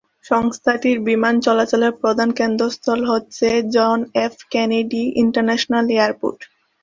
সংস্থাটির 0.25 0.97
বিমান 1.01 1.35
চলাচলের 1.39 1.93
প্রধান 2.01 2.29
কেন্দ্রস্থল 2.39 2.99
হচ্ছে 3.05 3.47
John 3.75 3.97
F 4.25 4.35
Kennedy 4.51 5.03
International 5.23 5.85
airport. 5.91 6.39